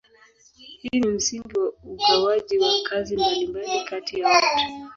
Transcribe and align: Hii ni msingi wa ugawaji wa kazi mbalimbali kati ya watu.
Hii 0.81 0.99
ni 0.99 1.07
msingi 1.07 1.59
wa 1.59 1.71
ugawaji 1.83 2.57
wa 2.59 2.71
kazi 2.89 3.15
mbalimbali 3.17 3.83
kati 3.89 4.19
ya 4.19 4.27
watu. 4.27 4.45